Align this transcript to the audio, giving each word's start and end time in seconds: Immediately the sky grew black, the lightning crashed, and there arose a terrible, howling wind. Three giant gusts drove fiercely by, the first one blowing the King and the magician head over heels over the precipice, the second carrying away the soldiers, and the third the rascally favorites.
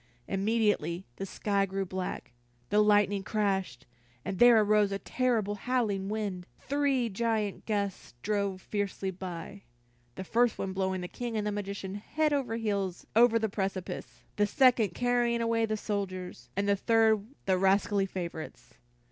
Immediately 0.27 1.05
the 1.17 1.27
sky 1.27 1.67
grew 1.67 1.85
black, 1.85 2.31
the 2.71 2.81
lightning 2.81 3.21
crashed, 3.21 3.85
and 4.25 4.39
there 4.39 4.59
arose 4.59 4.91
a 4.91 4.97
terrible, 4.97 5.53
howling 5.53 6.09
wind. 6.09 6.47
Three 6.57 7.07
giant 7.07 7.67
gusts 7.67 8.15
drove 8.23 8.61
fiercely 8.61 9.11
by, 9.11 9.61
the 10.15 10.23
first 10.23 10.57
one 10.57 10.73
blowing 10.73 11.01
the 11.01 11.07
King 11.07 11.37
and 11.37 11.45
the 11.45 11.51
magician 11.51 11.93
head 11.93 12.33
over 12.33 12.55
heels 12.55 13.05
over 13.15 13.37
the 13.37 13.47
precipice, 13.47 14.23
the 14.37 14.47
second 14.47 14.95
carrying 14.95 15.39
away 15.39 15.67
the 15.67 15.77
soldiers, 15.77 16.49
and 16.57 16.67
the 16.67 16.75
third 16.75 17.23
the 17.45 17.59
rascally 17.59 18.07
favorites. 18.07 18.73